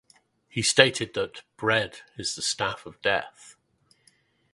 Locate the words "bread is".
1.57-2.33